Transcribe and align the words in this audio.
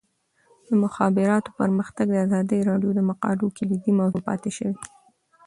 د 0.67 0.69
مخابراتو 0.83 1.49
پرمختګ 1.59 2.05
د 2.11 2.15
ازادي 2.25 2.57
راډیو 2.69 2.91
د 2.95 2.99
مقالو 3.09 3.55
کلیدي 3.57 3.91
موضوع 3.99 4.21
پاتې 4.29 4.49
شوی. 4.57 4.75